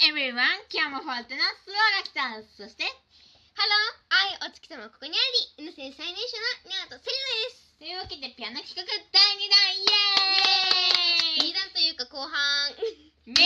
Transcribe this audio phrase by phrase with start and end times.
[0.00, 0.64] everyone!
[0.72, 2.88] 今日もフォルトナスローが来たそして、
[3.52, 5.20] ハロー、愛お月様ここにあ
[5.60, 7.76] り、犬生最年少のニャーとセリナです。
[7.76, 12.32] というわけでピアノ企画第2弾イエーイ二段というか後半、
[13.28, 13.36] 水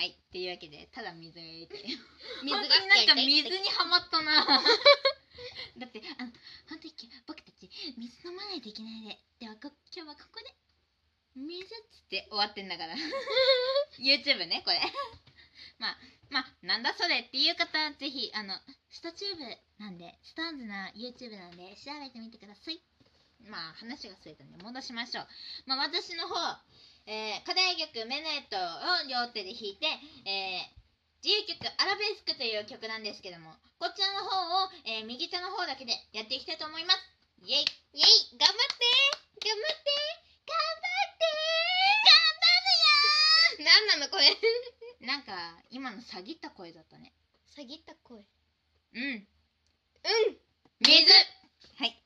[0.00, 1.92] はい、というわけで、ただ水が入れてる。
[2.40, 4.40] 水 が本当になんか水にハマったな
[5.76, 6.32] だってあの
[6.72, 6.94] 本当に
[7.28, 7.68] 僕たち
[8.00, 10.56] 水飲まないといけないでではこ今日はここで
[11.36, 12.96] 水っつって終わってんだから
[14.00, 14.80] YouTube ねこれ
[16.70, 18.54] なんだそれっていう方はぜひあの
[18.94, 19.42] スタチューブ
[19.82, 22.78] なんでスターズな YouTube なんで調べてみてください。
[23.42, 25.26] まあ話がそれたんで戻しましょう。
[25.66, 26.38] まあ私の方
[27.10, 29.86] えー、課題曲メネットを両手で弾いて、
[30.30, 30.80] えー
[31.20, 37.02] 自由曲アラベスクという曲なんですけどもこちらの方を、えー右手の方だけでやっていきたいと思います。
[37.42, 38.86] イエイイェイ頑張って
[39.42, 39.90] 頑張って
[40.46, 41.26] 頑張って
[42.06, 42.46] 頑張
[43.58, 44.79] るよなんなのこれ？
[45.00, 45.32] なんか
[45.70, 47.12] 今の詐欺った声だったね。
[47.56, 48.18] 詐欺った声。
[48.94, 49.02] うん。
[49.02, 49.26] うん。
[50.80, 51.12] 水。
[51.76, 52.02] はい。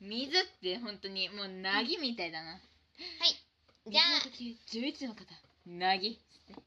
[0.00, 2.60] 水って本当にもうなぎみたいだな、
[3.86, 4.20] じゃあ、
[4.70, 5.24] 11の方。
[5.66, 6.20] なぎ。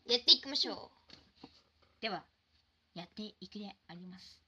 [0.08, 0.92] やっていきましょ
[2.02, 2.24] では
[2.94, 4.42] やっていくであります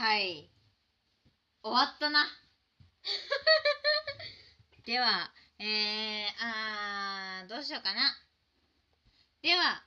[0.00, 0.48] はい。
[1.62, 2.24] 終わったな。
[4.86, 8.16] ではえー、あーどうしようかな。
[9.42, 9.84] では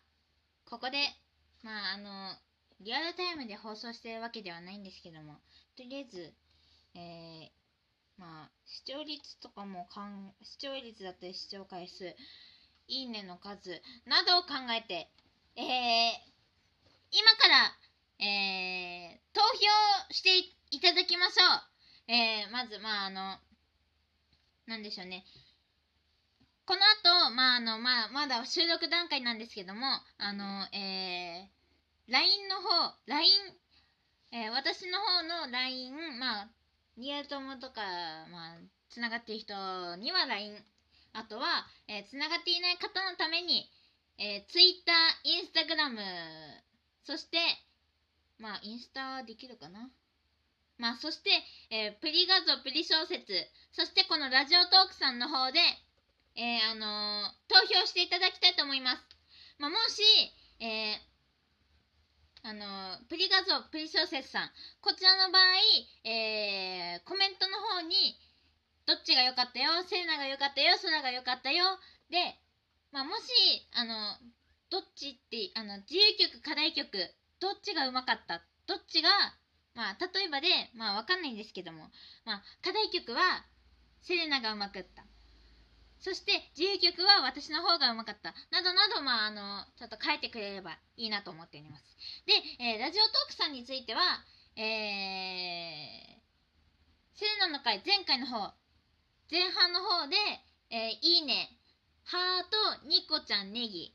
[0.66, 1.00] ここで
[1.64, 2.38] まああの
[2.82, 5.42] リアルタイムで放送してるわけではないんですけども
[5.76, 6.36] とりあえず
[6.94, 7.52] えー、
[8.18, 12.16] まあ視聴率とかもかん視聴率だったり視聴回数
[12.88, 15.10] いいねの数などを考えて
[15.56, 15.64] えー、
[17.10, 17.76] 今から
[18.20, 20.38] えー、投票して
[20.72, 21.44] いただきましょ
[22.08, 22.12] う。
[22.12, 23.38] えー、まず、まあ、あの、
[24.68, 25.26] なんでしょうね。
[26.66, 29.86] この後、まあ、あの、まあ、まだ収録段階なんですけども、
[30.18, 33.32] あの、えー、LINE の方、LINE、
[34.32, 36.50] えー、私の方の LINE、まあ、
[36.98, 37.82] リアル友とか、
[38.32, 38.58] まあ、
[38.90, 40.56] つながっている人には LINE、
[41.14, 43.70] あとは、えー、つながっていない方のために、
[44.18, 44.94] えー、Twitter、
[45.26, 45.98] Instagram、
[47.04, 47.38] そして、
[48.44, 49.90] まあ、インスタできるかな。
[50.78, 51.32] まあ、そして、
[51.72, 53.32] えープリ画像、プリ小説、
[53.72, 55.60] そしてこのラジオトークさんの方で、
[56.36, 59.02] えーあのー投票していただきたいと思います。
[59.60, 60.04] まあ、もし、
[60.60, 61.00] え
[62.44, 64.52] あのプリ画像、プリ小説さん、
[64.82, 65.44] こちらの場合、
[66.04, 68.20] えコメントの方に、
[68.86, 71.64] どっちが良かったよ、セーナが良かったよ、空が良かったよ、
[72.10, 72.36] で、
[72.92, 73.24] まあ、もし、
[73.72, 74.18] あの、
[74.70, 76.92] どっちって、あの、自由曲、課題曲、
[77.44, 78.40] どっちがうまかった？
[78.68, 79.10] どっちが、
[79.76, 81.92] まあ、例えばで、まあ、わかんないんですけども、
[82.24, 83.44] まあ、課題曲は、
[84.02, 85.04] セレナがうまかった。
[86.00, 88.34] そして、自由曲は私の方がうまかった。
[88.52, 91.84] などなど、まあ、あの、ちょっと書いてくれればいいなと思っております。
[92.26, 94.02] で、えーラジオトークさんについては、
[94.56, 98.54] えー、セレナの回、前回の方、
[99.32, 100.16] 前半の方で、
[100.70, 101.50] えーいいね、
[102.06, 103.94] ハート、ニコちゃん、ネギ、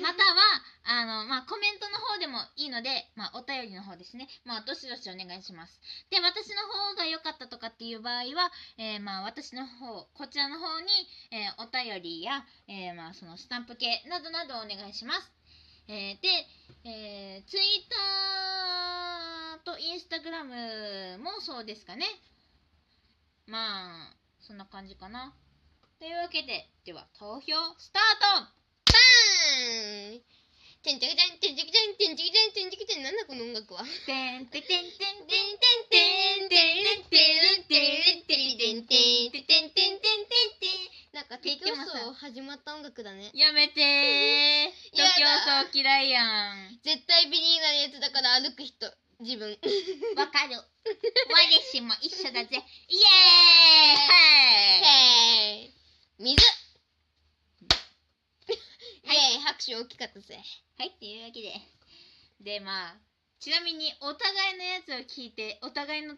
[0.00, 5.80] またはあの、まあ、コメントの方でもいいので、まあ、お便りの方ですね、まあ、どしどしお願いします。
[6.10, 10.88] で私の方が良かったとかっていう場合は、えーまあ、私の方こちらの方に、
[11.32, 15.32] えーお便りや、えーまあ、そのスタンプ系などなどお願いします、
[15.88, 16.28] えーで、
[16.84, 22.06] えー、ツイッターとインスタグラムもそうですかね。
[23.46, 25.34] まあそんな感じかな。
[25.98, 28.59] というわけででは投票スタート。
[29.50, 30.22] ーン
[30.80, 36.00] てんちゃくちゃんてんちゃくちゃんてんちゃくちゃんてんちゃくちゃんなんだこの音楽はてんてんてんてんてんて
[36.40, 37.20] んてんて
[37.58, 40.24] んてんてんてんてんてんてんてんてんてん
[40.56, 46.24] てんなんかピッ敵競ケマさん争始まった音楽だねやめてー徒や競だ走嫌いや
[46.54, 48.88] ん絶対ビリーなやつだから歩く人
[49.20, 49.50] 自分
[50.16, 50.64] わかる我
[51.60, 52.56] しも一緒だぜ
[52.88, 54.88] イエー
[55.60, 55.74] イへい
[56.20, 56.40] 水
[59.70, 60.42] はい拍手大きかったぜ
[60.78, 61.52] はい、というわけで。
[62.40, 62.96] で、まあ、
[63.38, 66.16] ちなみにお互いのやつを聞いて、お互いの、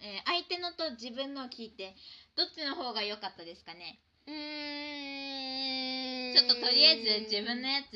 [0.00, 1.94] えー相手のと自分のを聞いて、
[2.36, 3.98] どっちの方が良かったですかね？
[4.26, 7.94] うーんちょっととりあえず自分のやつ、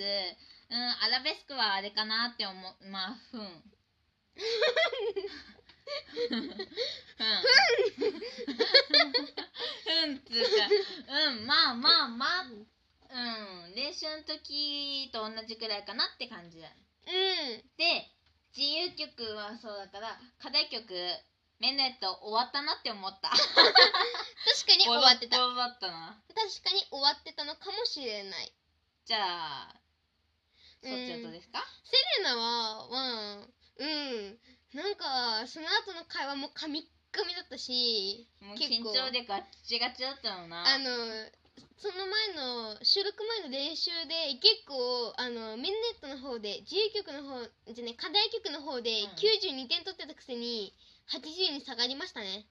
[0.70, 2.56] うん、アラベスクはあれかなって思う。
[2.90, 3.40] まあ、ふん。
[3.40, 3.44] ふ
[6.36, 6.44] ん。
[6.44, 6.46] ふ
[10.06, 10.20] ん。
[10.20, 10.48] つうか、
[11.08, 12.44] うん、まあまあまあ、
[13.10, 16.68] うん、練習の時と同じくらいかなって感じだ。
[16.68, 17.62] うん。
[17.76, 18.10] で
[18.56, 20.84] 自由曲はそうだから課題曲
[21.60, 23.30] メネット終わったなって思った。
[23.34, 25.44] 確かに終わってた。
[25.44, 26.22] 終わったな。
[26.34, 28.52] 確かに終わってたのかもしれない。
[29.06, 29.74] じゃあ
[30.82, 34.40] そっちはどうですか、セレナはまあうん。
[34.74, 36.82] なんかその後の会話も噛みっ
[37.12, 40.74] 噛みだったしもう結構緊張でガッチガチだったのな。
[40.74, 40.90] あの
[41.76, 50.74] その前の収録前の練習で結構あのメンネットの方で自由曲の方じゃね課題曲の方で92点取ってたくせに
[51.10, 52.46] 80に下がりましたね。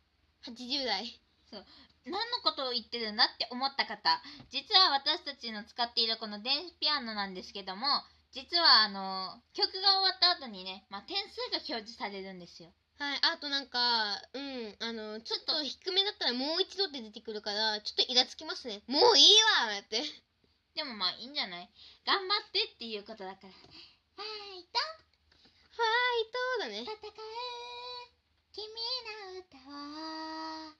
[0.45, 1.21] 80代。
[2.05, 7.83] 何のことを言ってるんだって思った方実は私たちの使っているこの電子ピアノなんですけども
[8.31, 12.71] 実はあの曲が終わった後にね、まあ、点数が表示されるんですよ。
[12.99, 18.81] はいあとなんかうんあのちょっと低めだったらもう一度って出てくるからちょっとイラつきますね。
[18.87, 19.25] もういい
[19.69, 20.01] わって。
[20.75, 21.69] でもまあいいんじゃない？
[22.05, 23.53] 頑張ってっていうことだから。
[23.53, 24.23] ファ
[24.57, 24.79] イト
[25.77, 25.85] ファ
[26.21, 26.81] イトだね。
[26.81, 26.99] 戦う。
[28.53, 30.73] 君の歌を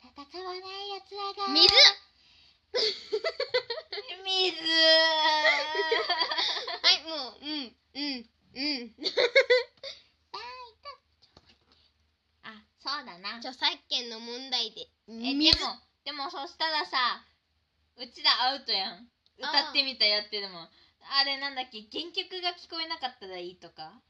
[0.00, 1.48] 戦わない奴らが。
[1.52, 1.68] 水。
[4.24, 4.56] 水。
[6.82, 8.94] はいもううんうんうん
[12.42, 17.22] あそうだな著作権の問題でえで水もでもそしたらさ
[17.96, 19.06] うちらアウトやん。
[19.38, 20.66] 歌ってみたやってるも。
[20.66, 20.68] ん
[21.02, 24.02] あれなんだっけ原曲が聞こえなかったらいいとか？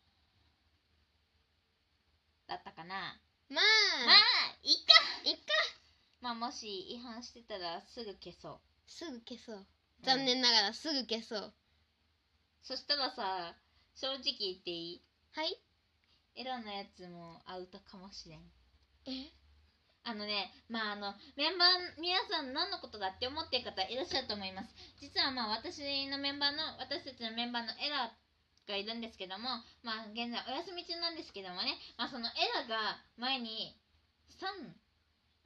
[2.48, 3.20] だったかな？
[3.50, 4.92] ままああいいか。
[5.28, 5.52] いっか。
[6.20, 6.64] まあもし
[6.94, 8.60] 違反してたらすぐ消そう。
[8.86, 9.66] すぐ消そう。
[10.04, 11.52] 残念ながらすぐ消そう。
[12.62, 13.54] そしたらさ
[13.94, 15.02] 正直言っていい？
[15.34, 15.60] はい。
[16.36, 18.40] エラのやつもアウトかもしれん。
[19.06, 19.28] え？
[20.04, 24.74] あのねまああのメンバー皆さん何のことだって思ってる方いらっしゃると思います。
[25.00, 25.78] 実はまあ私
[26.08, 28.10] のメンバーの私たちのメンバーのエラ
[28.66, 33.74] がいるんですけどもまあ現在お休み中なんですけどもねまあそのエラが前に
[34.38, 34.74] 3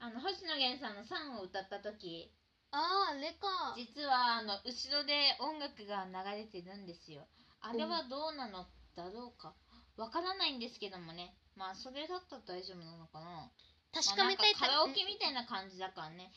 [0.00, 2.32] あの星野源さんの「3」を歌った時
[2.70, 7.26] あーあれか実はあの後ろで音楽が流れてるんですよ。
[7.60, 9.54] あれはどうなのだろうか。
[9.96, 11.34] わからないんですけどもね。
[11.54, 13.50] まあそれだったら大丈夫なのかな
[13.96, 16.30] 確かめたいまあカラオケみたいな感じだからね。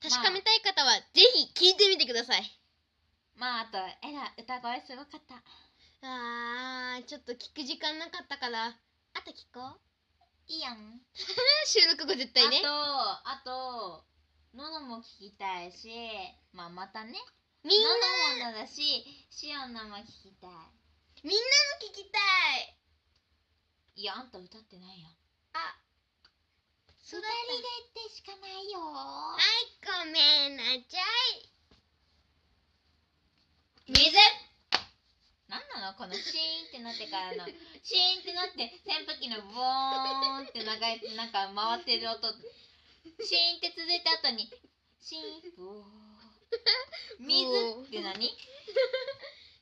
[0.00, 2.42] 確かめたい方はぜひ聞いてみてください。
[3.36, 5.44] まああとエラ歌声すごかった。
[6.00, 8.68] あーちょっと聞く時間なかったから。
[8.68, 9.80] あと聞こう。
[10.48, 11.00] いいやん。
[11.68, 12.60] 収録後絶対ね。
[12.60, 14.04] あとあと
[14.54, 15.88] ののも聞きたいし
[16.52, 17.18] まあまたね。
[17.62, 17.88] みんな。
[18.38, 20.48] ののもだしシオンのも聞きた
[21.22, 22.18] みんなも聞きた
[22.56, 22.78] い。
[23.96, 25.12] いいやあんた歌ってないやん。
[25.12, 25.25] あ
[27.06, 28.82] そうだ二っ人でってしかないよ。
[28.82, 30.98] たはいごめんなさ
[31.38, 31.46] い。
[33.86, 34.10] 水。
[35.46, 35.94] なんなの？
[35.94, 37.46] このシーンってなってからの。
[37.86, 42.26] シーンってなって扇風機のボーンって長いなんか回ってる音。
[43.22, 44.50] シーンって続いた後に
[45.00, 45.84] シーンボー
[47.20, 48.36] 水って何？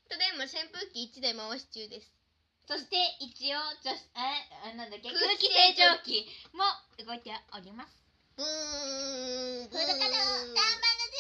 [0.09, 2.24] ただいま扇風機1台回し中です
[2.67, 6.65] そして一応女子えあなんだっけ空空気気清浄機も
[7.05, 7.93] 動いております。
[8.37, 11.19] ブーンフル稼働頑張るぜ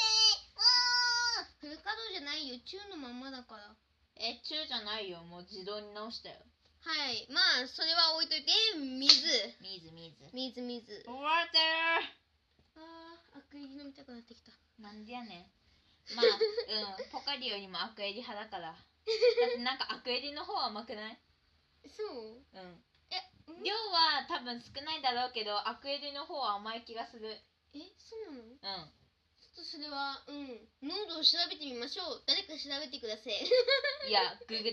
[1.60, 2.56] フル稼働じゃないよ。
[2.64, 3.76] 中のまんまだから。
[4.16, 5.22] え中じゃないよ。
[5.24, 6.36] もう自動に直したよ。
[6.80, 7.26] はい。
[7.30, 9.20] まあそれは置いといて水。
[9.60, 10.30] 水水。
[10.32, 11.04] 水水。
[11.06, 11.20] Water
[12.76, 14.52] あーアクエリ飲みたくなってきた。
[14.80, 15.52] なんでやね
[16.08, 16.16] ん。
[16.16, 17.08] まあうん。
[17.12, 18.72] ポカリよりもアクエリ派だから。
[18.72, 21.18] だってなんかアクエリの方は甘くない？
[21.88, 22.43] そう？
[22.53, 22.85] うん。
[23.11, 23.21] え
[23.62, 27.29] 量は多分少ないだろうけどアクエリの方は甘い気がする。
[27.75, 28.85] えそうなの？
[28.85, 28.93] うん。
[29.41, 30.69] ちょっとそれはうん。
[30.83, 32.23] 濃度を調べてみましょう。
[32.26, 33.35] 誰か調べてください。
[34.09, 34.73] いやググれ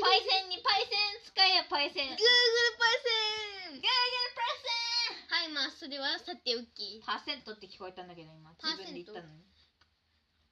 [0.00, 2.08] パイセンにパイセン使えよパイセン。
[2.10, 3.80] Google グーグルパイセン。
[3.80, 5.28] パイセン。
[5.28, 7.00] はいまあそれはさておき。
[7.04, 9.44] パーセントって聞こえたんだけど今パーセント自分で言ったのに。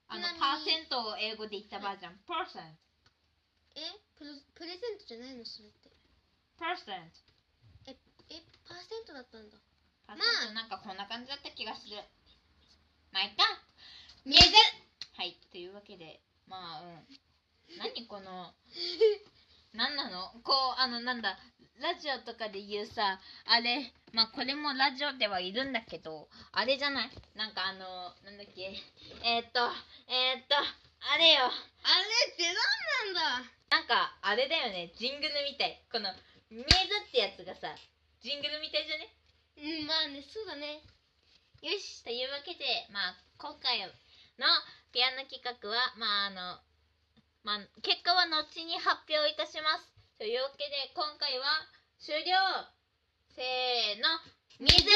[0.07, 0.39] あのちなみに。
[0.39, 2.77] パーセントを英語で言ったバージョン、パーセン
[3.75, 5.82] えプレプレゼントじゃないのそれって？
[6.63, 7.91] トパーセント
[8.31, 9.59] えパーセントだったんだ。
[10.07, 10.47] パーまあ。
[10.47, 11.99] セントなんかこんな感じだった気がする。
[13.11, 13.43] まあいっか。
[14.23, 14.39] 水
[15.19, 15.35] はい。
[15.51, 17.03] というわけでまあうん。
[17.83, 18.55] 何この
[19.75, 20.31] 何なの？
[20.39, 21.35] こうあのなんだ
[21.83, 27.11] ラジオとかで言うさあれまあこれもラジオではいるんだけどあれじゃない？
[27.35, 28.71] なんかあのなんだっけ？
[29.25, 29.59] えー、っと
[30.07, 30.55] えー、っと
[31.11, 31.43] あれよ。
[31.43, 33.51] あれって何なんだ？
[33.69, 34.93] なんかあれだよね。
[34.95, 35.81] ジングルみたい。
[35.91, 36.07] この
[36.49, 37.75] 「水」ってやつがさ
[38.21, 39.13] ジングルみたいじゃね？
[39.57, 40.81] うんまあねそうだね。
[41.61, 43.87] よしというわけでまあ今回の
[44.91, 46.59] ピアノ企画はまああの
[47.43, 49.93] まあ結果は後に発表いたします。
[50.17, 51.45] というわけで今回は
[51.99, 52.35] 終了。
[53.35, 54.19] せーの。
[54.59, 54.87] 水。